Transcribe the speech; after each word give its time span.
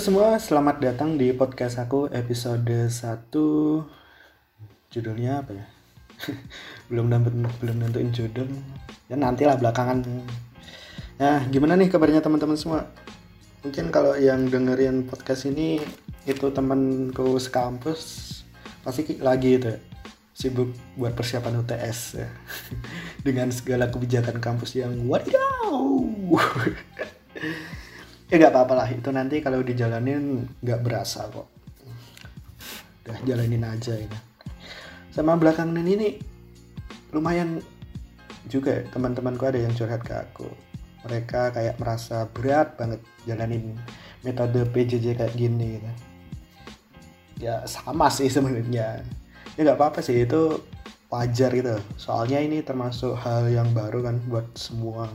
semua, 0.00 0.40
selamat 0.40 0.80
datang 0.80 1.20
di 1.20 1.28
podcast 1.36 1.76
aku 1.76 2.08
episode 2.08 2.88
1 2.88 3.28
Judulnya 4.88 5.44
apa 5.44 5.52
ya? 5.52 5.68
belum 6.88 7.12
dapet, 7.12 7.36
belum 7.60 7.76
nentuin 7.84 8.08
judul. 8.08 8.48
Ya 9.12 9.20
nantilah 9.20 9.60
belakangan. 9.60 10.00
Nah 11.20 11.44
gimana 11.52 11.76
nih 11.76 11.92
kabarnya 11.92 12.24
teman-teman 12.24 12.56
semua? 12.56 12.88
Mungkin 13.60 13.92
kalau 13.92 14.16
yang 14.16 14.48
dengerin 14.48 15.04
podcast 15.04 15.44
ini 15.44 15.84
Itu 16.24 16.48
temanku 16.48 17.36
sekampus 17.36 18.00
Pasti 18.80 19.20
lagi 19.20 19.60
itu 19.60 19.68
ya, 19.68 19.76
Sibuk 20.32 20.72
buat 20.96 21.12
persiapan 21.12 21.60
UTS 21.60 21.98
ya. 22.16 22.28
Dengan 23.28 23.52
segala 23.52 23.92
kebijakan 23.92 24.40
kampus 24.40 24.80
yang 24.80 24.96
wadidaw 25.04 25.76
ya 28.30 28.34
nggak 28.38 28.54
apa-apa 28.54 28.74
lah. 28.78 28.88
Itu 28.88 29.10
nanti 29.10 29.42
kalau 29.42 29.60
dijalanin 29.60 30.46
nggak 30.62 30.80
berasa 30.80 31.26
kok. 31.26 31.50
Udah 33.04 33.18
jalanin 33.26 33.66
aja 33.66 33.98
ini. 33.98 34.18
Sama 35.10 35.34
belakangan 35.34 35.82
ini 35.82 36.22
lumayan 37.10 37.58
juga 38.46 38.86
teman-temanku 38.94 39.42
ada 39.42 39.58
yang 39.58 39.74
curhat 39.74 40.06
ke 40.06 40.14
aku. 40.14 40.46
Mereka 41.10 41.50
kayak 41.58 41.82
merasa 41.82 42.30
berat 42.30 42.78
banget 42.78 43.02
jalanin 43.26 43.74
metode 44.22 44.62
PJJ 44.70 45.18
kayak 45.18 45.34
gini 45.34 45.80
gitu. 45.80 45.90
ya 47.40 47.64
sama 47.66 48.12
sih 48.12 48.30
sebenarnya. 48.30 49.02
Ya 49.58 49.60
nggak 49.60 49.78
apa-apa 49.80 50.00
sih. 50.04 50.22
Itu 50.22 50.62
wajar 51.10 51.50
gitu. 51.50 51.74
Soalnya 51.98 52.38
ini 52.38 52.62
termasuk 52.62 53.18
hal 53.18 53.50
yang 53.50 53.74
baru 53.74 54.06
kan 54.06 54.22
buat 54.30 54.46
semua 54.54 55.10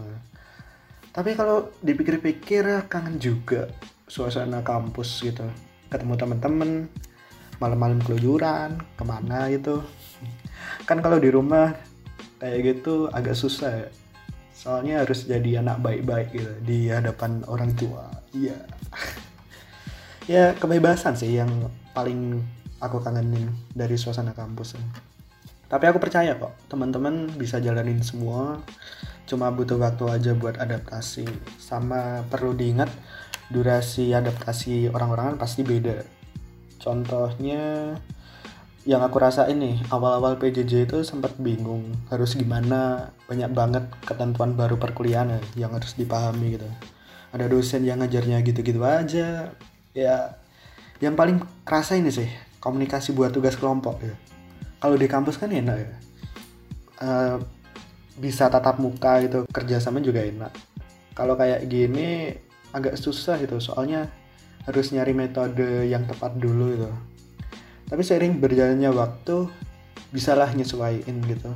tapi 1.16 1.32
kalau 1.32 1.72
dipikir-pikir 1.80 2.92
kangen 2.92 3.16
juga 3.24 3.72
suasana 4.04 4.60
kampus 4.60 5.24
gitu. 5.24 5.48
Ketemu 5.88 6.20
teman-teman 6.20 6.92
malam-malam 7.64 8.04
keluyuran 8.04 8.84
ke 9.00 9.04
mana 9.08 9.48
gitu. 9.48 9.80
Kan 10.84 11.00
kalau 11.00 11.16
di 11.16 11.32
rumah 11.32 11.72
kayak 12.44 12.60
gitu 12.68 13.08
agak 13.16 13.40
susah 13.40 13.72
ya. 13.72 13.90
Soalnya 14.52 15.08
harus 15.08 15.24
jadi 15.24 15.64
anak 15.64 15.80
baik-baik 15.80 16.36
gitu 16.36 16.52
di 16.68 16.92
hadapan 16.92 17.48
orang 17.48 17.72
tua. 17.80 18.12
Iya. 18.36 18.60
Ya 20.26 20.58
kebebasan 20.58 21.14
sih 21.14 21.38
yang 21.38 21.70
paling 21.94 22.42
aku 22.82 22.98
kangenin 22.98 23.46
dari 23.78 23.94
suasana 23.94 24.34
kampus 24.34 24.74
tapi 25.66 25.90
aku 25.90 25.98
percaya 25.98 26.38
kok 26.38 26.54
teman-teman 26.70 27.26
bisa 27.36 27.58
jalanin 27.58 28.00
semua 28.06 28.62
cuma 29.26 29.50
butuh 29.50 29.78
waktu 29.82 30.06
aja 30.10 30.32
buat 30.38 30.58
adaptasi. 30.62 31.26
Sama 31.58 32.26
perlu 32.30 32.54
diingat 32.54 32.90
durasi 33.50 34.14
adaptasi 34.14 34.90
orang-orang 34.90 35.38
pasti 35.38 35.62
beda. 35.62 36.02
Contohnya 36.82 37.94
yang 38.86 39.02
aku 39.02 39.18
rasa 39.18 39.50
ini 39.50 39.82
awal-awal 39.90 40.38
PJJ 40.38 40.86
itu 40.86 41.02
sempat 41.02 41.34
bingung 41.42 41.90
harus 42.14 42.38
gimana 42.38 43.10
banyak 43.26 43.50
banget 43.50 43.90
ketentuan 44.06 44.54
baru 44.54 44.78
perkuliahan 44.78 45.42
yang 45.58 45.74
harus 45.74 45.98
dipahami 45.98 46.62
gitu. 46.62 46.70
Ada 47.34 47.50
dosen 47.50 47.82
yang 47.82 48.06
ngajarnya 48.06 48.46
gitu-gitu 48.46 48.86
aja. 48.86 49.50
Ya 49.98 50.16
yang 51.02 51.18
paling 51.18 51.42
kerasa 51.66 51.98
ini 51.98 52.14
sih 52.14 52.30
komunikasi 52.62 53.18
buat 53.18 53.34
tugas 53.34 53.58
kelompok 53.58 54.06
ya. 54.06 54.14
Kalau 54.78 54.96
di 55.02 55.10
kampus 55.10 55.42
kan 55.42 55.50
enak 55.50 55.78
ya. 55.82 55.92
Uh, 56.96 57.38
bisa 58.16 58.48
tatap 58.48 58.80
muka 58.80 59.20
gitu 59.24 59.44
kerjasama 59.52 60.00
juga 60.00 60.24
enak. 60.24 60.52
Kalau 61.16 61.36
kayak 61.36 61.68
gini 61.68 62.32
agak 62.76 63.00
susah 63.00 63.40
gitu 63.40 63.60
soalnya 63.64 64.12
harus 64.68 64.92
nyari 64.92 65.14
metode 65.16 65.88
yang 65.88 66.04
tepat 66.08 66.36
dulu 66.36 66.76
gitu. 66.76 66.92
Tapi 67.86 68.02
sering 68.02 68.42
berjalannya 68.42 68.90
waktu 68.92 69.48
bisalah 70.10 70.52
nyesuaiin 70.56 71.22
gitu. 71.28 71.52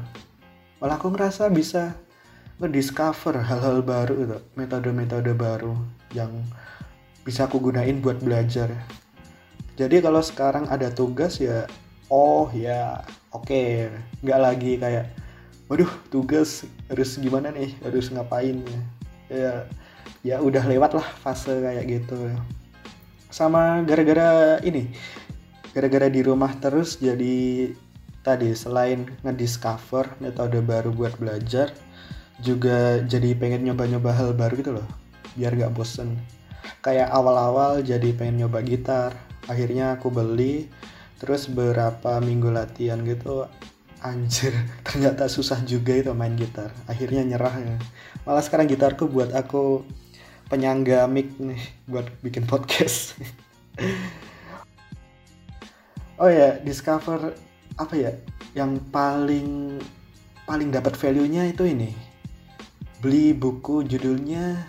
Malah 0.79 0.95
aku 0.95 1.11
ngerasa 1.11 1.49
bisa 1.51 1.97
ngediscover 2.59 3.39
hal-hal 3.39 3.79
baru 3.81 4.13
gitu 4.19 4.37
metode-metode 4.59 5.31
baru 5.31 5.73
yang 6.11 6.29
bisa 7.23 7.47
aku 7.47 7.59
gunain 7.59 8.03
buat 8.03 8.19
belajar. 8.19 8.71
Jadi 9.79 10.03
kalau 10.03 10.19
sekarang 10.19 10.67
ada 10.67 10.91
tugas 10.91 11.39
ya 11.39 11.65
oh 12.11 12.51
ya 12.51 12.99
oke. 13.31 13.47
Okay. 13.47 13.87
nggak 14.19 14.39
lagi 14.43 14.71
kayak 14.75 15.18
waduh 15.69 15.89
tugas 16.09 16.65
harus 16.89 17.15
gimana 17.21 17.53
nih? 17.53 17.77
Harus 17.85 18.09
ngapain 18.09 18.59
ya? 19.29 19.69
Ya 20.25 20.35
udah 20.41 20.65
lewat 20.65 20.97
lah 20.97 21.07
fase 21.21 21.53
kayak 21.63 21.85
gitu. 21.87 22.17
Sama 23.29 23.85
gara-gara 23.85 24.57
ini 24.65 24.89
gara-gara 25.69 26.09
di 26.09 26.25
rumah 26.25 26.49
terus 26.57 26.97
jadi 26.97 27.69
tadi 28.25 28.51
selain 28.57 29.05
ngediscover 29.21 30.17
metode 30.17 30.59
baru 30.65 30.89
buat 30.89 31.15
belajar 31.21 31.71
juga 32.41 32.99
jadi 33.05 33.37
pengen 33.37 33.69
nyoba-nyoba 33.69 34.11
hal 34.11 34.29
baru 34.33 34.53
gitu 34.59 34.71
loh 34.75 34.87
biar 35.37 35.53
gak 35.55 35.77
bosen. 35.77 36.17
Kayak 36.81 37.13
awal-awal 37.13 37.85
jadi 37.85 38.11
pengen 38.17 38.43
nyoba 38.43 38.65
gitar 38.65 39.13
akhirnya 39.45 39.95
aku 39.95 40.09
beli 40.09 40.67
terus 41.21 41.45
beberapa 41.47 42.17
minggu 42.19 42.49
latihan 42.49 42.99
gitu 43.05 43.45
anjir 44.03 44.55
ternyata 44.87 45.27
susah 45.27 45.59
juga 45.63 45.95
itu 45.95 46.11
main 46.15 46.35
gitar. 46.35 46.71
Akhirnya 46.87 47.23
nyerah 47.23 47.55
ya. 47.59 47.75
Malah 48.23 48.43
sekarang 48.43 48.67
gitarku 48.67 49.07
buat 49.07 49.31
aku 49.35 49.83
penyangga 50.49 51.05
mic 51.05 51.35
nih 51.37 51.61
buat 51.85 52.07
bikin 52.23 52.47
podcast. 52.49 53.15
Oh 56.19 56.27
ya 56.27 56.59
discover 56.59 57.31
apa 57.79 57.95
ya 57.95 58.11
yang 58.51 58.75
paling 58.91 59.79
paling 60.43 60.67
dapat 60.67 60.91
value 60.99 61.31
nya 61.31 61.47
itu 61.47 61.63
ini. 61.63 61.95
Beli 62.99 63.31
buku 63.31 63.87
judulnya 63.87 64.67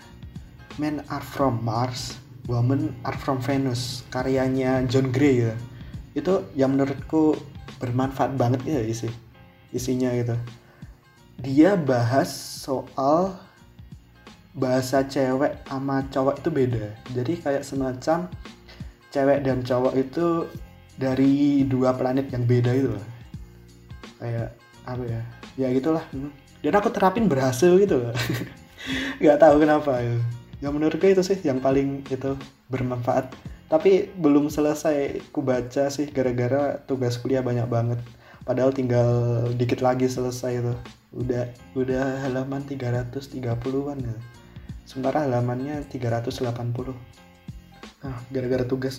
Men 0.79 1.03
Are 1.11 1.19
From 1.19 1.59
Mars 1.59 2.15
Women 2.47 2.95
Are 3.03 3.19
From 3.19 3.43
Venus 3.43 4.07
karyanya 4.15 4.87
John 4.87 5.11
Gray 5.11 5.51
ya. 5.51 5.53
Itu 6.15 6.47
yang 6.55 6.79
menurutku 6.79 7.35
bermanfaat 7.81 8.37
banget 8.37 8.61
ya 8.69 8.81
isi 8.85 9.09
isinya 9.73 10.13
gitu. 10.13 10.37
Dia 11.41 11.73
bahas 11.73 12.29
soal 12.61 13.33
bahasa 14.53 15.01
cewek 15.01 15.63
sama 15.65 16.05
cowok 16.11 16.43
itu 16.43 16.49
beda. 16.51 16.85
Jadi 17.15 17.33
kayak 17.39 17.63
semacam 17.65 18.27
cewek 19.09 19.39
dan 19.43 19.63
cowok 19.63 19.93
itu 19.95 20.45
dari 20.99 21.65
dua 21.65 21.95
planet 21.95 22.29
yang 22.29 22.43
beda 22.45 22.71
itu 22.75 22.89
loh. 22.93 23.07
Kayak 24.19 24.53
apa 24.85 25.03
ya? 25.07 25.21
Ya 25.57 25.67
gitulah. 25.73 26.05
Dan 26.61 26.73
aku 26.77 26.93
terapin 26.93 27.25
berhasil 27.25 27.73
gitu 27.79 28.05
loh. 28.05 28.13
Nggak 29.21 29.39
tahu 29.39 29.55
kenapa 29.63 29.97
ya. 30.03 30.19
Yang 30.61 30.73
menurutku 30.77 31.05
itu 31.09 31.23
sih 31.25 31.39
yang 31.41 31.57
paling 31.57 32.05
itu 32.05 32.37
bermanfaat 32.69 33.33
tapi 33.71 34.11
belum 34.19 34.51
selesai 34.51 35.31
ku 35.31 35.39
baca 35.39 35.87
sih 35.87 36.11
gara-gara 36.11 36.75
tugas 36.83 37.15
kuliah 37.15 37.39
banyak 37.39 37.71
banget. 37.71 38.03
Padahal 38.43 38.75
tinggal 38.75 39.47
dikit 39.55 39.79
lagi 39.79 40.11
selesai 40.11 40.59
tuh 40.59 40.77
udah 41.15 41.47
udah 41.79 42.27
halaman 42.27 42.67
330-an 42.67 43.97
ya. 44.03 44.15
Sementara 44.83 45.23
halamannya 45.23 45.87
380 45.87 46.51
ah 48.01 48.17
gara-gara 48.33 48.65
tugas 48.65 48.97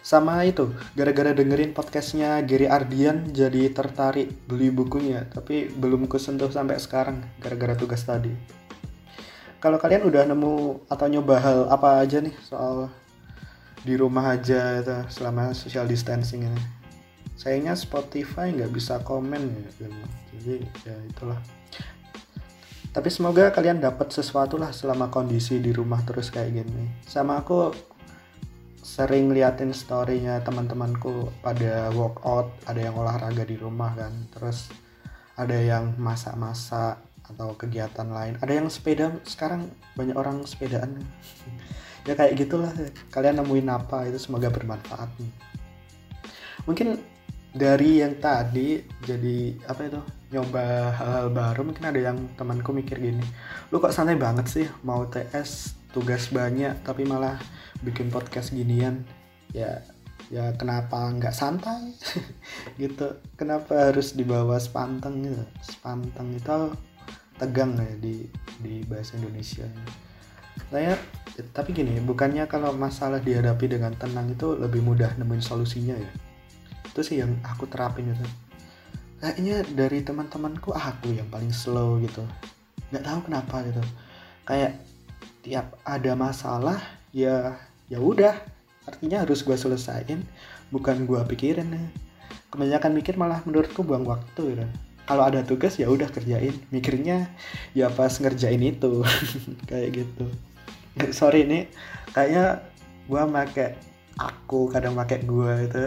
sama 0.00 0.44
itu 0.44 0.72
gara-gara 0.92 1.32
dengerin 1.32 1.72
podcastnya 1.72 2.40
Gary 2.44 2.68
Ardian 2.68 3.32
jadi 3.32 3.72
tertarik 3.72 4.32
beli 4.44 4.68
bukunya 4.68 5.24
tapi 5.28 5.72
belum 5.72 6.04
kesentuh 6.04 6.52
sampai 6.52 6.80
sekarang 6.80 7.24
gara-gara 7.40 7.76
tugas 7.76 8.04
tadi. 8.04 8.32
Kalau 9.60 9.76
kalian 9.76 10.08
udah 10.08 10.24
nemu 10.24 10.88
atau 10.88 11.06
nyoba 11.08 11.36
hal 11.36 11.58
apa 11.68 12.00
aja 12.00 12.24
nih 12.24 12.32
soal 12.44 12.88
di 13.80 13.94
rumah 13.96 14.36
aja 14.36 14.80
itu 14.80 14.96
selama 15.08 15.56
social 15.56 15.88
distancing 15.88 16.44
ini. 16.44 16.62
Sayangnya 17.40 17.72
Spotify 17.72 18.52
nggak 18.52 18.72
bisa 18.72 19.00
komen 19.00 19.42
ya 19.80 19.88
jadi 20.36 20.56
ya 20.84 20.96
itulah. 21.08 21.40
Tapi 22.90 23.06
semoga 23.06 23.54
kalian 23.54 23.78
dapat 23.78 24.10
sesuatu 24.10 24.58
lah 24.58 24.74
selama 24.74 25.08
kondisi 25.14 25.62
di 25.62 25.70
rumah 25.70 26.02
terus 26.02 26.28
kayak 26.28 26.60
gini. 26.60 26.90
Sama 27.06 27.38
aku 27.38 27.70
sering 28.82 29.30
liatin 29.30 29.70
storynya 29.70 30.42
teman-temanku 30.42 31.30
pada 31.38 31.88
workout 31.94 32.50
ada 32.66 32.80
yang 32.82 32.98
olahraga 32.98 33.46
di 33.46 33.54
rumah 33.54 33.94
kan. 33.94 34.10
Terus 34.34 34.74
ada 35.38 35.54
yang 35.54 35.94
masak-masak 35.96 36.98
atau 37.30 37.54
kegiatan 37.54 38.10
lain. 38.10 38.34
Ada 38.42 38.58
yang 38.58 38.66
sepeda 38.66 39.14
sekarang 39.22 39.70
banyak 39.94 40.18
orang 40.18 40.42
sepedaan 40.42 40.98
ya 42.08 42.14
kayak 42.16 42.36
gitulah. 42.38 42.72
Kalian 43.12 43.42
nemuin 43.42 43.68
apa 43.68 44.08
itu 44.08 44.18
semoga 44.18 44.48
bermanfaat 44.48 45.10
mungkin 46.68 47.00
dari 47.50 47.98
yang 47.98 48.14
tadi 48.22 48.78
jadi 49.02 49.58
apa 49.66 49.90
itu 49.90 50.00
nyoba 50.30 50.94
hal-hal 50.94 51.26
baru 51.34 51.60
mungkin 51.66 51.82
ada 51.90 51.98
yang 51.98 52.18
temanku 52.38 52.70
mikir 52.70 53.02
gini 53.02 53.24
lu 53.74 53.82
kok 53.82 53.90
santai 53.90 54.14
banget 54.14 54.46
sih? 54.46 54.66
Mau 54.86 55.06
TS 55.10 55.74
tugas 55.90 56.30
banyak 56.30 56.78
tapi 56.86 57.02
malah 57.02 57.38
bikin 57.82 58.06
podcast 58.10 58.54
ginian. 58.54 59.02
Ya 59.50 59.82
ya 60.30 60.54
kenapa 60.54 61.10
nggak 61.10 61.34
santai? 61.34 61.98
Gitu. 62.82 63.18
Kenapa 63.34 63.90
harus 63.90 64.14
dibawa 64.14 64.62
sepanteng 64.62 65.26
gitu? 65.26 65.42
Sepanteng 65.66 66.38
itu 66.38 66.70
tegang 67.34 67.74
ya 67.74 67.94
di 67.98 68.30
di 68.62 68.84
bahasa 68.86 69.18
Indonesia 69.18 69.66
saya 70.70 70.94
tapi 71.56 71.72
gini 71.72 71.98
bukannya 72.04 72.44
kalau 72.50 72.74
masalah 72.76 73.22
dihadapi 73.22 73.70
dengan 73.70 73.96
tenang 73.96 74.28
itu 74.30 74.52
lebih 74.54 74.84
mudah 74.84 75.14
nemuin 75.16 75.42
solusinya 75.42 75.96
ya? 75.96 76.12
Itu 76.90 77.00
sih 77.00 77.22
yang 77.22 77.38
aku 77.46 77.66
terapin 77.70 78.12
itu 78.12 78.26
kayaknya 79.20 79.62
dari 79.76 80.00
teman-temanku 80.00 80.72
aku 80.72 81.12
yang 81.12 81.28
paling 81.28 81.52
slow 81.52 82.00
gitu. 82.00 82.24
Nggak 82.90 83.04
tahu 83.04 83.20
kenapa 83.28 83.56
gitu. 83.68 83.82
Kayak 84.48 84.80
tiap 85.44 85.76
ada 85.84 86.12
masalah 86.16 86.80
ya 87.12 87.56
ya 87.88 87.98
udah. 88.00 88.34
Artinya 88.88 89.22
harus 89.22 89.44
gue 89.44 89.54
selesain 89.54 90.24
bukan 90.72 91.04
gue 91.04 91.20
pikirin. 91.36 91.92
Kebanyakan 92.50 92.92
mikir 92.96 93.14
malah 93.14 93.44
menurutku 93.46 93.86
buang 93.86 94.02
waktu 94.02 94.58
gitu 94.58 94.66
kalau 95.10 95.26
ada 95.26 95.42
tugas 95.42 95.74
ya 95.74 95.90
udah 95.90 96.06
kerjain. 96.06 96.54
Mikirnya 96.70 97.34
ya 97.74 97.90
pas 97.90 98.14
ngerjain 98.14 98.62
itu. 98.62 99.02
Kayak 99.68 100.06
gitu. 100.06 100.30
Sorry 101.10 101.50
ini 101.50 101.66
kayaknya 102.14 102.62
gue 103.10 103.22
make 103.26 103.74
aku 104.14 104.70
kadang 104.70 104.94
make 104.94 105.18
gue 105.26 105.54
itu 105.66 105.82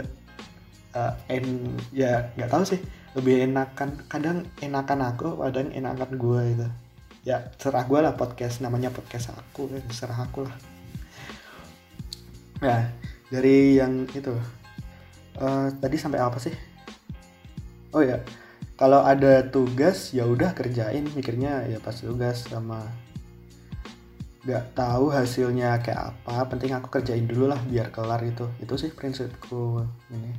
uh, 1.00 1.16
en 1.32 1.72
ya 1.96 2.36
nggak 2.36 2.52
tahu 2.52 2.68
sih. 2.68 2.84
Lebih 3.16 3.48
enakan 3.48 4.04
kadang 4.12 4.44
enakan 4.60 5.00
aku 5.16 5.40
kadang 5.40 5.72
enakan 5.72 6.12
gue 6.20 6.42
itu. 6.60 6.68
Ya 7.24 7.48
serah 7.56 7.88
gue 7.88 8.00
lah 8.04 8.20
podcast 8.20 8.60
namanya 8.60 8.92
podcast 8.92 9.32
aku 9.32 9.72
serah 9.96 10.20
aku 10.20 10.44
lah. 10.44 10.58
Nah, 12.60 12.92
dari 13.32 13.80
yang 13.80 14.04
itu 14.12 14.36
uh, 15.40 15.68
tadi 15.80 15.96
sampai 15.96 16.20
apa 16.20 16.40
sih? 16.44 16.52
Oh 17.94 18.04
ya, 18.04 18.20
kalau 18.84 19.00
ada 19.00 19.48
tugas 19.48 20.12
ya 20.12 20.28
udah 20.28 20.52
kerjain, 20.52 21.08
mikirnya 21.16 21.72
ya 21.72 21.80
pas 21.80 21.96
tugas 21.96 22.44
sama 22.44 22.84
nggak 24.44 24.76
tahu 24.76 25.08
hasilnya 25.08 25.80
kayak 25.80 26.12
apa, 26.12 26.52
penting 26.52 26.76
aku 26.76 26.92
kerjain 26.92 27.24
dulu 27.24 27.48
lah 27.48 27.64
biar 27.64 27.96
kelar 27.96 28.20
itu. 28.28 28.44
Itu 28.60 28.76
sih 28.76 28.92
prinsipku 28.92 29.88
ini. 30.12 30.36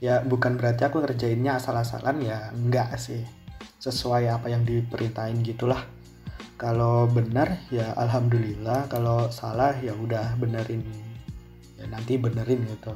Ya 0.00 0.24
bukan 0.24 0.56
berarti 0.56 0.88
aku 0.88 1.04
kerjainnya 1.04 1.60
asal-asalan 1.60 2.24
ya 2.24 2.48
enggak 2.56 2.96
sih. 2.96 3.20
Sesuai 3.84 4.32
apa 4.32 4.48
yang 4.48 4.64
diperintahin 4.64 5.44
gitulah. 5.44 5.84
Kalau 6.56 7.04
benar 7.04 7.68
ya 7.68 7.92
alhamdulillah, 8.00 8.88
kalau 8.88 9.28
salah 9.28 9.76
ya 9.84 9.92
udah 9.92 10.40
benerin 10.40 10.80
ya 11.78 11.86
nanti 11.86 12.18
benerin 12.18 12.66
gitu 12.66 12.92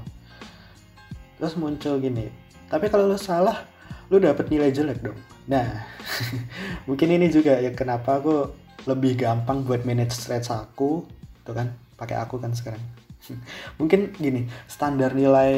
terus 1.38 1.54
muncul 1.54 2.02
gini 2.02 2.28
tapi 2.66 2.90
kalau 2.90 3.06
lo 3.06 3.18
salah 3.18 3.71
lo 4.12 4.20
dapet 4.20 4.52
nilai 4.52 4.68
jelek 4.68 5.00
dong. 5.00 5.16
Nah 5.48 5.88
mungkin 6.88 7.08
ini 7.16 7.32
juga 7.32 7.56
ya 7.56 7.72
kenapa 7.72 8.20
aku 8.20 8.52
lebih 8.84 9.16
gampang 9.16 9.64
buat 9.64 9.88
manage 9.88 10.12
stress 10.12 10.52
aku 10.52 11.08
tuh 11.48 11.54
kan 11.56 11.72
pakai 11.96 12.20
aku 12.20 12.36
kan 12.36 12.52
sekarang. 12.52 12.82
Mungkin 13.80 14.12
gini 14.18 14.50
standar 14.66 15.14
nilai 15.14 15.54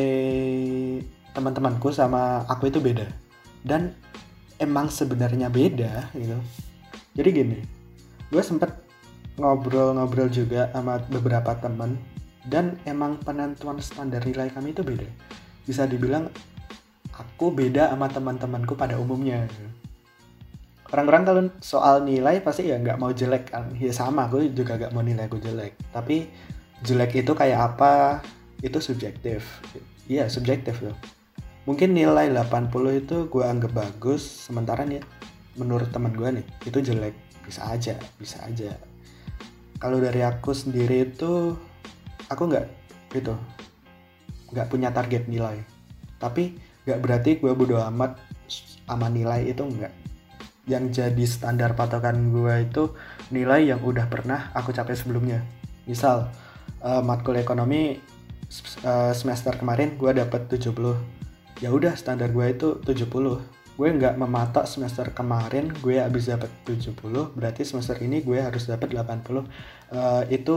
teman-temanku 1.34 1.90
sama 1.90 2.46
aku 2.46 2.70
itu 2.70 2.78
beda. 2.78 3.10
Dan 3.64 3.96
emang 4.62 4.92
sebenarnya 4.92 5.50
beda 5.50 6.14
gitu. 6.14 6.38
Jadi 7.18 7.28
gini 7.34 7.58
gue 8.30 8.42
sempet 8.42 8.70
ngobrol-ngobrol 9.38 10.30
juga 10.30 10.70
sama 10.70 11.02
beberapa 11.10 11.58
teman 11.58 11.98
dan 12.46 12.78
emang 12.86 13.18
penentuan 13.22 13.80
standar 13.82 14.22
nilai 14.22 14.52
kami 14.52 14.76
itu 14.76 14.84
beda. 14.84 15.08
Bisa 15.64 15.88
dibilang 15.88 16.28
aku 17.14 17.54
beda 17.54 17.90
sama 17.94 18.10
teman-temanku 18.10 18.74
pada 18.74 18.98
umumnya. 18.98 19.46
Orang-orang 20.90 21.22
kalau 21.26 21.42
soal 21.58 22.06
nilai 22.06 22.38
pasti 22.38 22.70
ya 22.70 22.78
nggak 22.78 22.98
mau 22.98 23.10
jelek 23.10 23.50
kan. 23.50 23.70
Ya 23.78 23.90
sama 23.90 24.30
aku 24.30 24.46
juga 24.54 24.78
nggak 24.78 24.92
mau 24.94 25.02
nilai 25.02 25.26
aku 25.26 25.38
jelek. 25.42 25.74
Tapi 25.90 26.30
jelek 26.86 27.24
itu 27.26 27.32
kayak 27.34 27.74
apa 27.74 28.22
itu 28.62 28.78
subjektif. 28.78 29.62
Iya 30.06 30.30
subjektif 30.30 30.78
loh. 30.82 30.94
Mungkin 31.64 31.96
nilai 31.96 32.28
80 32.28 32.70
itu 33.00 33.16
gue 33.32 33.44
anggap 33.44 33.72
bagus 33.72 34.20
sementara 34.20 34.84
nih 34.84 35.00
menurut 35.56 35.88
teman 35.90 36.12
gue 36.12 36.42
nih 36.42 36.46
itu 36.68 36.78
jelek. 36.78 37.14
Bisa 37.42 37.66
aja 37.70 37.96
bisa 38.20 38.38
aja. 38.44 38.76
Kalau 39.80 39.98
dari 39.98 40.22
aku 40.22 40.54
sendiri 40.54 41.10
itu 41.10 41.56
aku 42.30 42.42
nggak 42.50 42.66
gitu 43.16 43.34
nggak 44.54 44.68
punya 44.70 44.94
target 44.94 45.26
nilai. 45.26 45.58
Tapi 46.22 46.73
nggak 46.84 46.98
berarti 47.00 47.30
gue 47.40 47.52
bodo 47.52 47.80
amat 47.80 48.20
sama 48.84 49.08
nilai 49.08 49.48
itu 49.48 49.64
enggak 49.64 49.92
yang 50.64 50.88
jadi 50.88 51.24
standar 51.28 51.76
patokan 51.76 52.32
gue 52.32 52.54
itu 52.64 52.92
nilai 53.28 53.68
yang 53.68 53.84
udah 53.84 54.08
pernah 54.08 54.48
aku 54.56 54.72
capai 54.72 54.96
sebelumnya. 54.96 55.44
Misal 55.84 56.32
uh, 56.80 57.04
matkul 57.04 57.36
ekonomi 57.36 58.00
uh, 58.84 59.12
semester 59.12 59.56
kemarin 59.60 59.96
gue 60.00 60.10
dapet 60.12 60.48
70 60.48 60.72
ya 61.62 61.70
udah 61.70 61.94
standar 61.94 62.32
gue 62.32 62.46
itu 62.50 62.68
70 62.82 63.08
gue 63.74 63.88
nggak 63.90 64.14
mematok 64.14 64.70
semester 64.70 65.10
kemarin 65.10 65.70
gue 65.82 65.98
habis 65.98 66.30
dapat 66.30 66.50
70 66.66 66.94
berarti 67.34 67.62
semester 67.66 67.98
ini 67.98 68.22
gue 68.22 68.38
harus 68.38 68.70
dapat 68.70 68.94
80 68.94 69.34
uh, 69.34 69.44
itu 70.30 70.56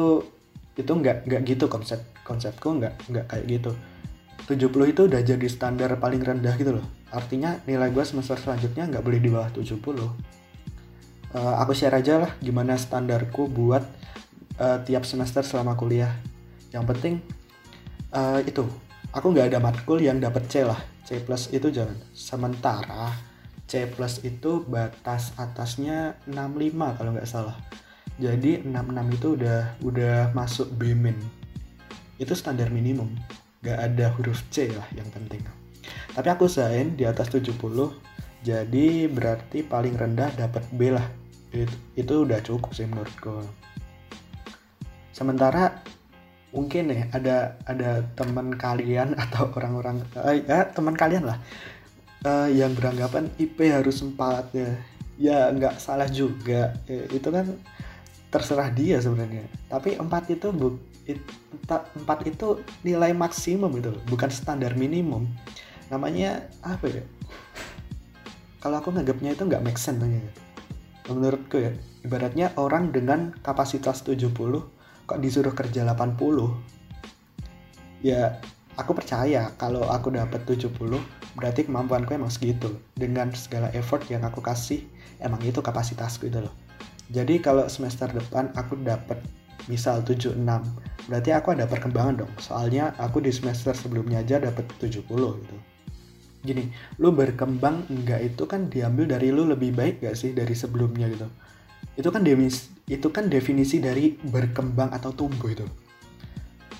itu 0.77 0.91
nggak 0.93 1.25
nggak 1.25 1.41
gitu 1.49 1.65
konsep 1.65 1.97
konsepku 2.21 2.77
nggak 2.77 2.93
nggak 3.09 3.25
kayak 3.25 3.45
gitu 3.49 3.71
70 4.47 4.95
itu 4.95 5.01
udah 5.11 5.19
jadi 5.19 5.47
standar 5.51 5.99
paling 5.99 6.23
rendah 6.23 6.55
gitu 6.55 6.79
loh. 6.79 6.85
Artinya 7.11 7.59
nilai 7.67 7.91
gue 7.91 8.03
semester 8.07 8.39
selanjutnya 8.39 8.87
nggak 8.87 9.03
boleh 9.03 9.19
di 9.19 9.27
bawah 9.27 9.51
70 9.51 9.75
uh, 9.75 10.07
eh, 11.35 11.55
aku 11.59 11.75
share 11.75 11.99
aja 11.99 12.23
lah 12.23 12.31
gimana 12.39 12.79
standarku 12.79 13.51
buat 13.51 13.83
uh, 14.55 14.79
tiap 14.87 15.03
semester 15.03 15.43
selama 15.43 15.75
kuliah. 15.75 16.15
Yang 16.71 16.85
penting 16.95 17.13
uh, 18.15 18.39
itu 18.47 18.63
aku 19.11 19.35
nggak 19.35 19.51
ada 19.51 19.59
matkul 19.59 19.99
yang 19.99 20.23
dapat 20.23 20.47
C 20.47 20.63
lah. 20.63 20.79
C 21.03 21.19
plus 21.23 21.51
itu 21.51 21.67
jangan 21.71 21.95
sementara 22.11 23.15
C 23.67 23.83
plus 23.87 24.23
itu 24.23 24.63
batas 24.63 25.35
atasnya 25.35 26.15
65 26.23 26.95
kalau 26.95 27.11
nggak 27.11 27.27
salah. 27.27 27.59
Jadi 28.15 28.63
66 28.63 29.17
itu 29.19 29.27
udah 29.35 29.59
udah 29.83 30.15
masuk 30.31 30.71
B 30.71 30.95
min. 30.95 31.19
Itu 32.15 32.31
standar 32.33 32.71
minimum 32.71 33.11
gak 33.65 33.77
ada 33.77 34.13
huruf 34.17 34.43
C 34.53 34.69
lah 34.69 34.85
yang 34.93 35.07
penting. 35.13 35.41
Tapi 36.13 36.27
aku 36.27 36.49
usahain 36.49 36.97
di 36.97 37.05
atas 37.07 37.31
70 37.31 37.57
jadi 38.45 39.09
berarti 39.09 39.65
paling 39.65 39.97
rendah 39.97 40.29
dapat 40.37 40.63
B 40.71 40.93
lah. 40.93 41.03
Itu, 41.51 41.73
itu 41.97 42.13
udah 42.27 42.39
cukup 42.43 42.71
sih 42.75 42.85
menurutku. 42.85 43.43
Sementara 45.11 45.81
mungkin 46.53 46.93
nih 46.93 47.01
ada 47.11 47.57
ada 47.67 48.05
teman 48.15 48.55
kalian 48.55 49.17
atau 49.27 49.49
orang-orang 49.57 50.05
eh, 50.23 50.47
ya 50.47 50.69
teman 50.71 50.95
kalian 50.95 51.27
lah 51.27 51.37
uh, 52.23 52.47
yang 52.47 52.71
beranggapan 52.71 53.27
IP 53.35 53.67
harus 53.67 53.99
4 53.99 54.15
ya. 54.53 54.71
Ya 55.17 55.39
nggak 55.49 55.81
salah 55.81 56.05
juga. 56.05 56.77
Eh, 56.85 57.09
itu 57.09 57.27
kan 57.33 57.57
terserah 58.27 58.69
dia 58.71 58.99
sebenarnya. 58.99 59.47
Tapi 59.71 59.95
empat 59.95 60.27
itu 60.31 60.51
bu 60.51 60.75
empat 62.03 62.19
itu 62.27 62.59
nilai 62.83 63.15
maksimum 63.15 63.71
itu 63.79 63.95
bukan 64.11 64.27
standar 64.27 64.75
minimum. 64.75 65.23
Namanya 65.87 66.51
apa 66.59 66.91
ya? 66.91 67.03
Kalau 68.59 68.83
aku 68.83 68.91
nganggapnya 68.91 69.31
itu 69.31 69.43
nggak 69.47 69.63
make 69.63 69.79
sense 69.79 70.03
ya. 70.03 70.23
menurutku 71.07 71.55
ya 71.55 71.71
ibaratnya 72.03 72.51
orang 72.59 72.91
dengan 72.91 73.31
kapasitas 73.39 74.03
70 74.03 74.27
kok 75.07 75.19
disuruh 75.23 75.55
kerja 75.55 75.87
80 75.87 76.19
ya 78.03 78.43
aku 78.75 78.91
percaya 78.91 79.55
kalau 79.55 79.87
aku 79.87 80.11
dapat 80.11 80.43
70 80.43 80.75
berarti 81.39 81.63
kemampuanku 81.63 82.11
emang 82.11 82.27
segitu. 82.27 82.75
Dengan 82.91 83.31
segala 83.31 83.71
effort 83.71 84.03
yang 84.11 84.27
aku 84.27 84.43
kasih 84.43 84.83
emang 85.23 85.39
itu 85.47 85.63
kapasitasku 85.63 86.27
itu 86.27 86.43
loh 86.43 86.66
jadi 87.07 87.39
kalau 87.39 87.71
semester 87.71 88.11
depan 88.11 88.51
aku 88.59 88.75
dapat 88.83 89.23
misal 89.71 90.03
76, 90.03 90.35
berarti 91.07 91.29
aku 91.31 91.55
ada 91.55 91.63
perkembangan 91.67 92.23
dong. 92.23 92.31
Soalnya 92.39 92.95
aku 92.99 93.23
di 93.23 93.31
semester 93.31 93.75
sebelumnya 93.75 94.23
aja 94.23 94.43
dapat 94.43 94.67
70 94.79 95.07
gitu. 95.07 95.55
Gini, 96.43 96.71
lu 96.99 97.11
berkembang 97.11 97.87
enggak 97.91 98.23
itu 98.23 98.43
kan 98.47 98.71
diambil 98.71 99.07
dari 99.07 99.31
lu 99.31 99.47
lebih 99.47 99.75
baik 99.75 100.03
gak 100.03 100.15
sih 100.15 100.31
dari 100.31 100.55
sebelumnya 100.55 101.07
gitu. 101.11 101.27
Itu 101.99 102.09
kan 102.11 102.23
definisi, 102.23 102.71
itu 102.87 103.07
kan 103.11 103.27
definisi 103.27 103.79
dari 103.83 104.15
berkembang 104.15 104.91
atau 104.95 105.11
tumbuh 105.11 105.51
itu. 105.51 105.67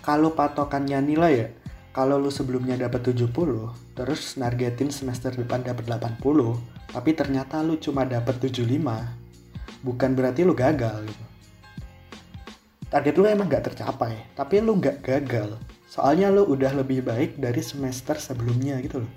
Kalau 0.04 0.32
patokannya 0.32 1.04
nilai 1.04 1.34
ya, 1.36 1.48
kalau 1.92 2.22
lu 2.22 2.30
sebelumnya 2.30 2.78
dapat 2.78 3.12
70, 3.12 3.34
terus 3.98 4.38
nargetin 4.38 4.94
semester 4.94 5.34
depan 5.34 5.66
dapat 5.66 5.90
80, 5.90 6.22
tapi 6.94 7.12
ternyata 7.18 7.66
lu 7.66 7.76
cuma 7.82 8.06
dapat 8.06 8.38
75, 8.38 9.17
bukan 9.82 10.14
berarti 10.18 10.42
lu 10.48 10.58
gagal 10.58 11.06
gitu. 11.06 11.26
Target 12.88 13.16
lu 13.20 13.26
emang 13.28 13.52
nggak 13.52 13.74
tercapai 13.74 14.32
tapi 14.34 14.64
lu 14.64 14.80
nggak 14.80 15.04
gagal. 15.04 15.60
Soalnya 15.88 16.30
lu 16.30 16.46
udah 16.46 16.78
lebih 16.78 17.04
baik 17.04 17.40
dari 17.40 17.60
semester 17.64 18.16
sebelumnya 18.20 18.80
gitu 18.80 19.04
loh. 19.04 19.14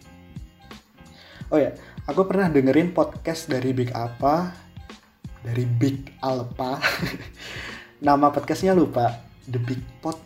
Oh 1.51 1.59
ya 1.59 1.75
aku 2.07 2.27
pernah 2.31 2.47
dengerin 2.47 2.95
podcast 2.95 3.51
dari 3.51 3.75
Big 3.75 3.91
Apa 3.91 4.55
dari 5.43 5.67
Big 5.67 6.15
Alpha. 6.23 6.79
Nama 8.07 8.33
podcastnya 8.33 8.73
lupa 8.73 9.19
The 9.51 9.61
Big 9.61 9.83
Pot. 9.99 10.17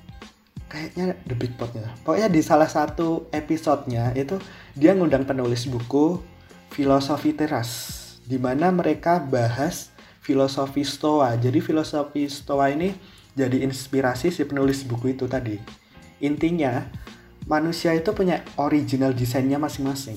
Kayaknya 0.68 1.14
The 1.22 1.36
Big 1.38 1.54
Pot 1.54 1.70
ya 1.70 1.86
pokoknya 2.02 2.28
di 2.28 2.42
salah 2.42 2.66
satu 2.66 3.30
episodenya 3.30 4.10
itu 4.18 4.42
dia 4.74 4.90
ngundang 4.90 5.22
penulis 5.22 5.70
buku 5.70 6.18
filosofi 6.74 7.30
teras 7.30 7.70
di 8.26 8.42
mana 8.42 8.74
mereka 8.74 9.22
bahas 9.22 9.93
filosofi 10.24 10.82
stoa 10.82 11.36
jadi 11.36 11.60
filosofi 11.60 12.26
stoa 12.26 12.72
ini 12.72 12.96
jadi 13.36 13.60
inspirasi 13.62 14.32
si 14.32 14.42
penulis 14.48 14.82
buku 14.88 15.12
itu 15.12 15.28
tadi 15.28 15.60
intinya 16.24 16.88
manusia 17.44 17.92
itu 17.92 18.10
punya 18.16 18.40
original 18.56 19.12
desainnya 19.12 19.60
masing-masing 19.60 20.16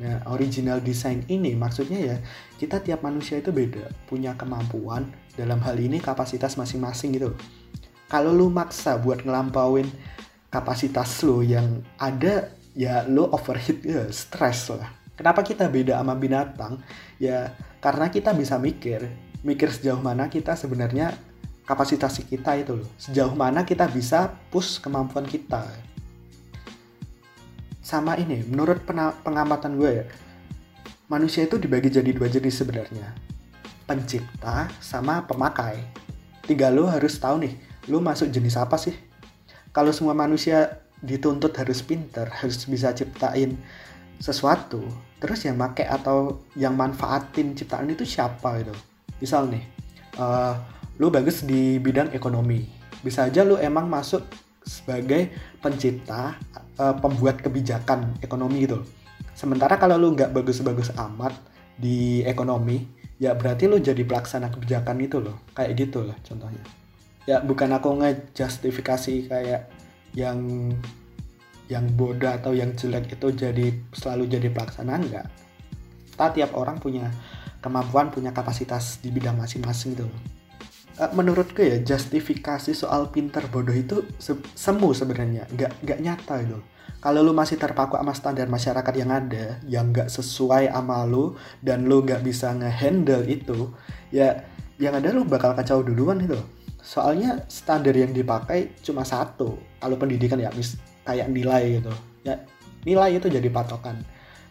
Nah, 0.00 0.24
original 0.32 0.80
design 0.80 1.28
ini 1.28 1.52
maksudnya 1.52 2.00
ya 2.00 2.16
kita 2.56 2.80
tiap 2.80 3.04
manusia 3.04 3.36
itu 3.36 3.52
beda, 3.52 3.92
punya 4.08 4.32
kemampuan 4.32 5.12
dalam 5.36 5.60
hal 5.60 5.76
ini 5.76 6.00
kapasitas 6.00 6.56
masing-masing 6.56 7.20
gitu. 7.20 7.36
Kalau 8.08 8.32
lu 8.32 8.48
maksa 8.48 8.96
buat 8.96 9.20
ngelampauin 9.20 9.86
kapasitas 10.48 11.20
lu 11.20 11.44
yang 11.44 11.84
ada 12.00 12.48
ya 12.72 13.04
lu 13.04 13.28
overheat 13.28 13.84
ya 13.84 14.08
stress 14.08 14.72
lah. 14.72 14.88
Kenapa 15.20 15.44
kita 15.44 15.68
beda 15.68 16.00
sama 16.00 16.16
binatang? 16.16 16.80
Ya 17.20 17.52
karena 17.84 18.08
kita 18.08 18.32
bisa 18.32 18.56
mikir, 18.56 19.04
mikir 19.40 19.72
sejauh 19.72 20.00
mana 20.00 20.28
kita 20.28 20.56
sebenarnya 20.56 21.16
kapasitas 21.64 22.20
kita 22.24 22.58
itu 22.60 22.80
loh. 22.80 22.88
Sejauh 23.00 23.32
mana 23.32 23.64
kita 23.64 23.88
bisa 23.88 24.32
push 24.52 24.82
kemampuan 24.82 25.24
kita. 25.24 25.64
Sama 27.80 28.14
ini 28.20 28.44
menurut 28.46 28.86
pengamatan 29.24 29.74
gue 29.80 29.90
ya 29.90 30.06
manusia 31.10 31.42
itu 31.42 31.58
dibagi 31.58 31.90
jadi 31.90 32.10
dua 32.14 32.30
jenis 32.30 32.54
sebenarnya. 32.62 33.10
Pencipta 33.88 34.70
sama 34.78 35.26
pemakai. 35.26 35.82
Tiga 36.46 36.70
lo 36.70 36.86
harus 36.86 37.18
tahu 37.18 37.46
nih 37.46 37.54
lo 37.90 37.98
masuk 37.98 38.30
jenis 38.30 38.54
apa 38.54 38.78
sih? 38.78 38.94
Kalau 39.74 39.90
semua 39.90 40.14
manusia 40.14 40.82
dituntut 41.00 41.56
harus 41.56 41.80
pinter 41.80 42.28
harus 42.28 42.68
bisa 42.68 42.92
ciptain 42.92 43.56
sesuatu 44.20 44.84
terus 45.16 45.48
yang 45.48 45.56
make 45.56 45.84
atau 45.84 46.44
yang 46.52 46.76
manfaatin 46.76 47.56
ciptaan 47.56 47.88
itu 47.88 48.04
siapa 48.04 48.60
gitu 48.60 48.76
misal 49.20 49.46
nih 49.52 49.62
uh, 50.16 50.56
lu 50.96 51.12
bagus 51.12 51.44
di 51.44 51.76
bidang 51.80 52.12
ekonomi. 52.16 52.64
Bisa 53.00 53.28
aja 53.28 53.44
lu 53.44 53.56
emang 53.56 53.88
masuk 53.88 54.24
sebagai 54.60 55.32
pencipta 55.60 56.36
uh, 56.76 56.96
pembuat 57.00 57.40
kebijakan 57.40 58.20
ekonomi 58.20 58.68
gitu. 58.68 58.84
Sementara 59.32 59.80
kalau 59.80 59.96
lu 59.96 60.12
nggak 60.12 60.32
bagus-bagus 60.36 60.92
amat 60.96 61.32
di 61.80 62.20
ekonomi 62.28 62.84
ya 63.16 63.32
berarti 63.32 63.64
lu 63.68 63.80
jadi 63.80 64.04
pelaksana 64.04 64.52
kebijakan 64.52 64.96
itu 65.00 65.20
loh. 65.20 65.40
Kayak 65.56 65.70
gitu 65.76 66.04
lah 66.04 66.16
contohnya. 66.20 66.64
Ya 67.24 67.40
bukan 67.40 67.72
aku 67.72 68.00
ngejustifikasi 68.00 69.28
kayak 69.28 69.72
yang 70.16 70.72
yang 71.70 71.86
bodoh 71.94 72.34
atau 72.34 72.50
yang 72.50 72.74
jelek 72.74 73.14
itu 73.14 73.30
jadi 73.30 73.70
selalu 73.94 74.26
jadi 74.26 74.50
pelaksana 74.50 74.98
enggak 74.98 75.30
kita 76.20 76.36
tiap 76.36 76.52
orang 76.52 76.76
punya 76.76 77.08
kemampuan 77.60 78.08
punya 78.08 78.32
kapasitas 78.34 78.98
di 79.04 79.12
bidang 79.12 79.36
masing-masing 79.36 79.96
gitu. 79.96 80.08
Loh 80.08 80.40
Eh, 81.00 81.08
menurutku 81.16 81.64
ya 81.64 81.80
justifikasi 81.80 82.76
soal 82.76 83.08
pinter 83.08 83.48
bodoh 83.48 83.72
itu 83.72 84.04
se 84.20 84.36
semu 84.52 84.92
sebenarnya. 84.92 85.48
Nggak 85.48 85.72
nggak 85.80 85.98
nyata 86.04 86.34
itu 86.44 86.60
kalau 87.00 87.24
lu 87.24 87.32
masih 87.32 87.56
terpaku 87.56 87.96
sama 87.96 88.12
standar 88.12 88.44
masyarakat 88.52 88.92
yang 88.92 89.08
ada 89.08 89.56
yang 89.64 89.88
nggak 89.88 90.12
sesuai 90.12 90.68
sama 90.68 91.08
lu 91.08 91.32
dan 91.64 91.88
lu 91.88 92.04
nggak 92.04 92.20
bisa 92.20 92.52
ngehandle 92.52 93.24
itu 93.24 93.72
ya 94.12 94.44
yang 94.76 94.92
ada 94.92 95.08
lu 95.16 95.24
bakal 95.24 95.56
kacau 95.56 95.80
duluan 95.80 96.20
itu 96.20 96.36
soalnya 96.84 97.48
standar 97.48 97.96
yang 97.96 98.12
dipakai 98.12 98.76
cuma 98.84 99.00
satu. 99.00 99.56
Kalau 99.80 99.96
pendidikan 99.96 100.36
ya 100.36 100.52
mis 100.52 100.76
kayak 101.08 101.32
nilai 101.32 101.80
gitu. 101.80 101.92
Ya 102.28 102.44
nilai 102.84 103.16
itu 103.16 103.32
jadi 103.32 103.48
patokan. 103.48 104.04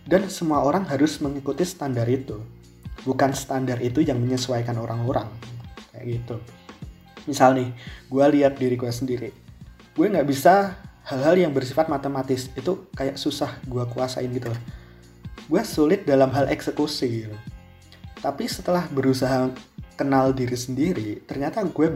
Dan 0.09 0.25
semua 0.33 0.65
orang 0.65 0.89
harus 0.89 1.21
mengikuti 1.21 1.61
standar 1.61 2.09
itu 2.09 2.41
bukan 3.03 3.31
standar 3.35 3.79
itu 3.79 4.03
yang 4.03 4.19
menyesuaikan 4.19 4.75
orang-orang. 4.79 5.27
Kayak 5.91 6.05
gitu. 6.19 6.35
Misal 7.27 7.55
nih 7.55 7.69
gue 8.07 8.25
lihat 8.39 8.57
diri 8.57 8.75
gue 8.79 8.91
sendiri. 8.91 9.29
Gue 9.93 10.07
nggak 10.07 10.27
bisa 10.27 10.79
hal-hal 11.05 11.35
yang 11.35 11.51
bersifat 11.51 11.87
matematis. 11.91 12.47
Itu 12.55 12.89
kayak 12.95 13.19
susah 13.19 13.59
gue 13.67 13.83
kuasain 13.89 14.31
gitu 14.31 14.51
gue 15.49 15.61
sulit 15.65 16.05
dalam 16.05 16.29
hal 16.29 16.45
eksekusi 16.45 17.25
gitu. 17.25 17.37
tapi 18.21 18.45
setelah 18.45 18.85
berusaha 18.93 19.49
kenal 19.97 20.29
diri 20.29 20.53
sendiri 20.53 21.09
ternyata 21.25 21.65
gue 21.65 21.87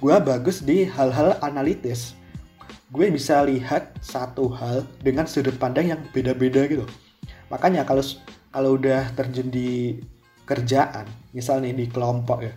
gue 0.00 0.16
bagus 0.24 0.64
di 0.64 0.88
hal-hal 0.88 1.36
analitis. 1.44 2.16
Gue 2.94 3.10
bisa 3.10 3.42
lihat 3.42 3.90
satu 3.98 4.46
hal 4.54 4.86
dengan 5.02 5.26
sudut 5.26 5.58
pandang 5.58 5.90
yang 5.90 6.00
beda-beda 6.14 6.62
gitu. 6.70 6.86
Makanya 7.50 7.82
kalau 7.82 8.06
kalau 8.54 8.78
udah 8.78 9.10
terjun 9.18 9.50
di 9.50 9.98
kerjaan. 10.44 11.08
Misal 11.32 11.64
nih 11.64 11.74
di 11.74 11.86
kelompok 11.90 12.38
ya. 12.44 12.54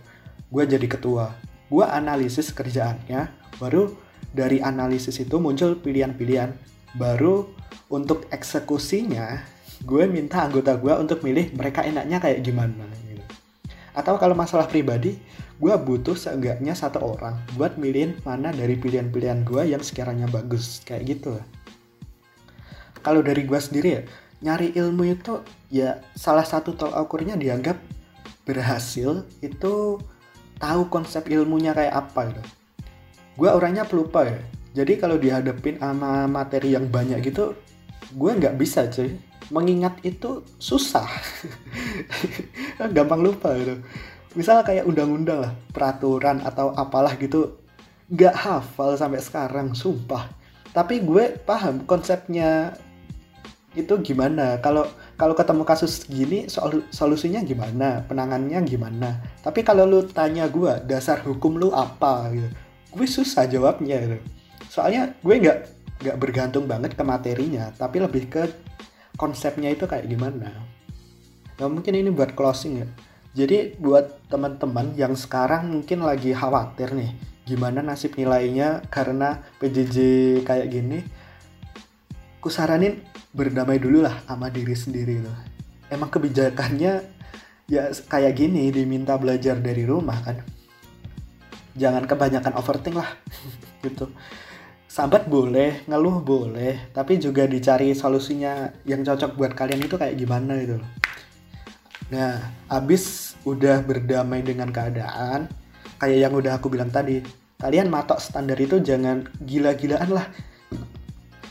Gue 0.48 0.64
jadi 0.64 0.84
ketua. 0.84 1.32
Gue 1.68 1.84
analisis 1.84 2.54
kerjaannya 2.54 3.28
baru 3.60 3.92
dari 4.32 4.62
analisis 4.62 5.18
itu 5.20 5.36
muncul 5.36 5.76
pilihan-pilihan. 5.80 6.54
Baru 6.96 7.52
untuk 7.88 8.28
eksekusinya 8.32 9.56
gue 9.86 10.04
minta 10.10 10.42
anggota 10.42 10.74
gue 10.74 10.90
untuk 10.98 11.22
milih 11.22 11.54
mereka 11.54 11.86
enaknya 11.86 12.18
kayak 12.18 12.42
gimana 12.42 12.82
gitu. 13.06 13.22
atau 13.94 14.18
kalau 14.18 14.34
masalah 14.34 14.66
pribadi 14.66 15.14
gue 15.58 15.74
butuh 15.74 16.18
seenggaknya 16.18 16.74
satu 16.74 17.14
orang 17.18 17.38
buat 17.54 17.78
milihin 17.78 18.18
mana 18.26 18.50
dari 18.50 18.74
pilihan-pilihan 18.74 19.46
gue 19.46 19.70
yang 19.70 19.82
sekiranya 19.82 20.26
bagus 20.26 20.82
kayak 20.82 21.18
gitu 21.18 21.38
kalau 23.06 23.22
dari 23.22 23.46
gue 23.46 23.58
sendiri 23.58 23.88
ya 23.88 24.02
nyari 24.38 24.70
ilmu 24.74 25.02
itu 25.06 25.42
ya 25.68 25.98
salah 26.14 26.46
satu 26.46 26.74
tol 26.78 26.94
ukurnya 26.94 27.34
dianggap 27.34 27.78
berhasil 28.46 29.26
itu 29.42 29.98
tahu 30.58 30.82
konsep 30.88 31.26
ilmunya 31.28 31.74
kayak 31.74 31.94
apa 32.06 32.20
gitu. 32.32 32.42
Gue 33.38 33.50
orangnya 33.50 33.86
pelupa 33.86 34.26
ya. 34.26 34.38
Jadi 34.74 34.98
kalau 34.98 35.18
dihadapin 35.18 35.78
sama 35.78 36.26
materi 36.30 36.74
yang 36.74 36.86
banyak 36.86 37.22
gitu 37.22 37.54
gue 38.14 38.30
nggak 38.30 38.56
bisa 38.56 38.86
cuy. 38.88 39.14
Mengingat 39.48 40.00
itu 40.04 40.44
susah. 40.60 41.08
Gampang 42.96 43.24
lupa 43.24 43.56
gitu. 43.56 43.80
Misal 44.36 44.60
kayak 44.62 44.84
undang-undang 44.84 45.40
lah 45.40 45.52
peraturan 45.72 46.44
atau 46.44 46.76
apalah 46.76 47.16
gitu 47.16 47.58
nggak 48.08 48.34
hafal 48.34 48.96
sampai 48.96 49.20
sekarang 49.20 49.72
sumpah. 49.72 50.28
Tapi 50.72 51.00
gue 51.00 51.36
paham 51.42 51.84
konsepnya 51.88 52.76
itu 53.76 53.94
gimana? 54.00 54.56
Kalau 54.64 54.88
kalau 55.20 55.36
ketemu 55.36 55.62
kasus 55.68 56.08
gini 56.08 56.48
soal 56.48 56.84
solusinya 56.88 57.44
gimana? 57.44 58.04
Penangannya 58.08 58.60
gimana? 58.64 59.20
Tapi 59.44 59.60
kalau 59.60 59.84
lu 59.84 60.00
tanya 60.08 60.48
gue 60.48 60.80
dasar 60.88 61.20
hukum 61.20 61.60
lu 61.60 61.68
apa 61.74 62.32
gitu? 62.32 62.48
Gue 62.96 63.06
susah 63.08 63.44
jawabnya 63.44 64.00
gitu. 64.00 64.18
Soalnya 64.72 65.12
gue 65.20 65.34
nggak 65.36 65.58
nggak 65.98 66.16
bergantung 66.16 66.70
banget 66.70 66.94
ke 66.94 67.02
materinya 67.02 67.74
tapi 67.74 67.98
lebih 67.98 68.30
ke 68.30 68.46
konsepnya 69.20 69.68
itu 69.74 69.84
kayak 69.84 70.08
gimana. 70.08 70.48
Nah 71.58 71.68
mungkin 71.68 71.92
ini 71.92 72.08
buat 72.08 72.32
closing 72.32 72.86
ya. 72.86 72.88
Jadi 73.36 73.76
buat 73.76 74.30
teman-teman 74.32 74.96
yang 74.96 75.12
sekarang 75.12 75.68
mungkin 75.68 76.02
lagi 76.02 76.32
khawatir 76.32 76.96
nih 76.96 77.12
gimana 77.48 77.80
nasib 77.80 78.12
nilainya 78.12 78.84
karena 78.92 79.40
PJJ 79.56 79.96
kayak 80.44 80.68
gini 80.68 81.00
kusaranin 82.44 83.00
berdamai 83.32 83.76
dulu 83.76 84.02
lah 84.04 84.24
sama 84.24 84.48
diri 84.48 84.74
sendiri 84.74 85.20
loh 85.20 85.58
emang 85.92 86.12
kebijakannya 86.12 87.04
ya 87.68 87.92
kayak 87.92 88.36
gini 88.36 88.72
diminta 88.72 89.16
belajar 89.20 89.56
dari 89.60 89.84
rumah 89.84 90.20
kan. 90.24 90.40
Jangan 91.78 92.08
kebanyakan 92.08 92.56
overthink 92.58 92.96
lah 92.96 93.10
gitu. 93.84 94.08
Sahabat 94.88 95.28
boleh 95.28 95.84
ngeluh 95.84 96.24
boleh 96.24 96.90
tapi 96.96 97.20
juga 97.20 97.44
dicari 97.44 97.92
solusinya 97.92 98.72
yang 98.88 99.04
cocok 99.04 99.36
buat 99.36 99.52
kalian 99.52 99.84
itu 99.84 100.00
kayak 100.00 100.16
gimana 100.16 100.58
gitu 100.64 100.80
nah 102.08 102.40
abis 102.72 103.36
udah 103.44 103.84
berdamai 103.84 104.40
dengan 104.40 104.72
keadaan 104.72 105.44
kayak 106.00 106.18
yang 106.24 106.32
udah 106.32 106.56
aku 106.56 106.72
bilang 106.72 106.88
tadi 106.88 107.20
kalian 107.60 107.92
matok 107.92 108.16
standar 108.16 108.56
itu 108.56 108.80
jangan 108.80 109.28
gila-gilaan 109.44 110.08
lah 110.08 110.24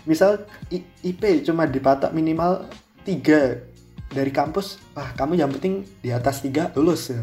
misal 0.07 0.47
IP 1.03 1.43
cuma 1.43 1.67
dipatok 1.67 2.15
minimal 2.15 2.65
3 3.03 4.15
dari 4.15 4.31
kampus. 4.31 4.79
Wah 4.95 5.11
kamu 5.13 5.37
yang 5.37 5.51
penting 5.51 5.83
di 6.01 6.09
atas 6.15 6.41
3 6.41 6.73
lulus. 6.73 7.11
Ya 7.11 7.21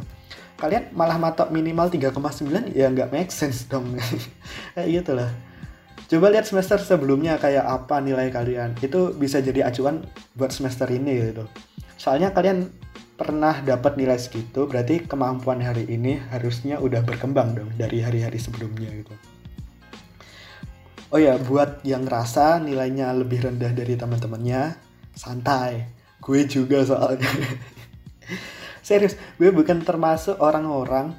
kalian 0.55 0.95
malah 0.95 1.19
matok 1.19 1.51
minimal 1.51 1.91
3,9 1.91 2.73
ya 2.73 2.87
nggak 2.89 3.11
make 3.11 3.33
sense 3.35 3.67
dong. 3.67 3.99
Kayak 4.77 4.89
gitu 5.03 5.13
lah 5.19 5.33
coba 6.05 6.29
lihat 6.31 6.45
semester 6.45 6.77
sebelumnya 6.79 7.41
kayak 7.41 7.65
apa 7.65 7.99
nilai 7.99 8.29
kalian. 8.29 8.77
Itu 8.79 9.17
bisa 9.17 9.41
jadi 9.41 9.67
acuan 9.67 10.05
buat 10.37 10.53
semester 10.53 10.87
ini 10.93 11.33
gitu. 11.33 11.49
Soalnya 11.97 12.31
kalian 12.31 12.71
pernah 13.15 13.63
dapat 13.63 13.95
nilai 13.95 14.19
segitu 14.19 14.67
berarti 14.67 15.07
kemampuan 15.07 15.63
hari 15.63 15.87
ini 15.87 16.19
harusnya 16.35 16.83
udah 16.83 16.99
berkembang 17.07 17.55
dong 17.55 17.71
dari 17.79 18.03
hari-hari 18.03 18.43
sebelumnya 18.43 18.91
gitu 18.91 19.15
oh 21.15 21.21
ya 21.23 21.39
buat 21.39 21.87
yang 21.87 22.11
rasa 22.11 22.59
nilainya 22.59 23.15
lebih 23.15 23.47
rendah 23.47 23.71
dari 23.71 23.95
teman-temannya 23.95 24.75
santai. 25.15 25.87
Gue 26.19 26.43
juga 26.51 26.83
soalnya. 26.83 27.31
Serius 28.87 29.15
gue 29.39 29.55
bukan 29.55 29.87
termasuk 29.87 30.43
orang-orang 30.43 31.15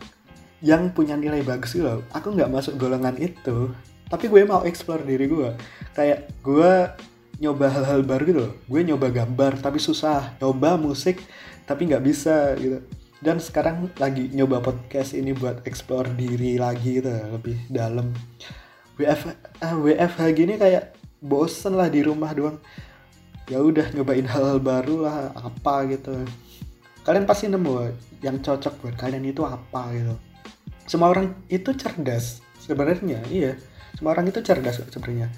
yang 0.60 0.92
punya 0.92 1.16
nilai 1.16 1.40
bagus 1.48 1.80
loh. 1.80 2.04
Aku 2.12 2.36
nggak 2.36 2.52
masuk 2.52 2.76
golongan 2.76 3.16
itu 3.16 3.72
tapi 4.06 4.30
gue 4.30 4.44
mau 4.44 4.68
explore 4.68 5.08
diri 5.08 5.32
gue. 5.32 5.50
Kayak 5.96 6.28
gue 6.44 6.72
nyoba 7.40 7.72
hal-hal 7.72 8.04
baru 8.04 8.24
gitu 8.28 8.40
loh. 8.44 8.54
Gue 8.68 8.84
nyoba 8.84 9.08
gambar 9.10 9.64
tapi 9.64 9.80
susah. 9.80 10.36
Nyoba 10.44 10.76
musik 10.76 11.24
tapi 11.64 11.88
nggak 11.88 12.04
bisa 12.04 12.52
gitu. 12.60 12.84
Dan 13.24 13.40
sekarang 13.40 13.90
lagi 13.96 14.28
nyoba 14.36 14.60
podcast 14.60 15.16
ini 15.16 15.32
buat 15.32 15.64
explore 15.64 16.12
diri 16.14 16.60
lagi 16.60 17.00
gitu 17.00 17.10
lebih 17.10 17.58
dalam 17.72 18.12
WF 18.96 19.22
ah, 19.60 19.76
WFH 19.76 20.22
gini 20.32 20.56
kayak 20.56 20.96
bosen 21.20 21.76
lah 21.76 21.92
di 21.92 22.04
rumah 22.04 22.32
doang. 22.32 22.58
Ya 23.46 23.62
udah 23.62 23.94
nyobain 23.94 24.26
hal-hal 24.26 24.58
baru 24.58 25.06
lah 25.06 25.36
apa 25.36 25.86
gitu. 25.92 26.26
Kalian 27.06 27.30
pasti 27.30 27.46
nemu 27.46 27.94
yang 28.26 28.42
cocok 28.42 28.82
buat 28.82 28.96
kalian 28.98 29.28
itu 29.30 29.46
apa 29.46 29.94
gitu. 29.94 30.16
Semua 30.90 31.14
orang 31.14 31.36
itu 31.52 31.76
cerdas 31.78 32.42
sebenarnya 32.58 33.22
iya. 33.30 33.60
Semua 33.96 34.18
orang 34.18 34.32
itu 34.32 34.42
cerdas 34.42 34.82
sebenarnya. 34.82 35.30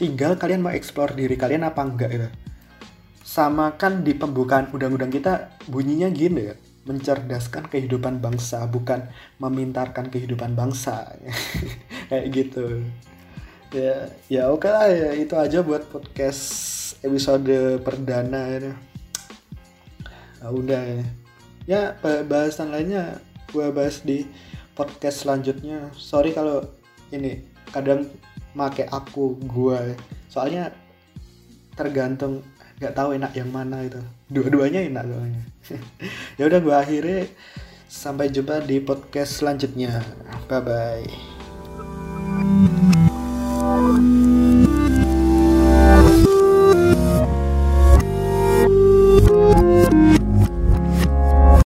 Tinggal 0.00 0.40
kalian 0.40 0.64
mau 0.64 0.72
explore 0.72 1.12
diri 1.14 1.36
kalian 1.36 1.66
apa 1.68 1.80
enggak 1.84 2.10
gitu. 2.14 2.28
Sama 3.24 3.74
kan 3.76 4.06
di 4.06 4.14
pembukaan 4.14 4.70
undang-undang 4.72 5.10
kita 5.10 5.54
bunyinya 5.68 6.08
gini 6.08 6.42
ya 6.52 6.56
mencerdaskan 6.84 7.72
kehidupan 7.72 8.20
bangsa 8.20 8.68
bukan 8.68 9.08
memintarkan 9.40 10.12
kehidupan 10.12 10.52
bangsa. 10.52 11.16
Kayak 12.12 12.26
gitu. 12.32 12.84
Ya 13.74 14.12
ya 14.30 14.42
oke 14.52 14.68
lah 14.70 14.86
ya 14.86 15.10
itu 15.18 15.34
aja 15.34 15.64
buat 15.64 15.88
podcast 15.90 16.42
episode 17.02 17.80
perdana 17.82 18.54
ini. 18.54 18.72
Nah, 20.40 20.50
udah 20.52 20.82
ya. 20.84 21.04
Ya 21.64 21.82
bahasan 22.02 22.70
lainnya 22.70 23.18
gue 23.48 23.66
bahas 23.72 24.04
di 24.04 24.28
podcast 24.76 25.24
selanjutnya. 25.24 25.88
Sorry 25.96 26.36
kalau 26.36 26.68
ini 27.10 27.40
kadang 27.72 28.06
make 28.54 28.86
aku 28.92 29.34
gue 29.42 29.98
soalnya 30.30 30.70
tergantung 31.74 32.46
nggak 32.78 32.94
tahu 32.94 33.14
enak 33.14 33.32
yang 33.36 33.50
mana 33.50 33.84
itu. 33.84 34.00
Dua-duanya 34.30 34.80
enak 34.86 35.04
soalnya. 35.06 35.42
Ya 36.38 36.50
udah 36.50 36.60
gue 36.60 36.74
akhiri. 36.74 37.18
Sampai 37.86 38.32
jumpa 38.34 38.64
di 38.66 38.82
podcast 38.82 39.38
selanjutnya. 39.38 40.02
Bye 40.50 40.60
bye 40.60 41.33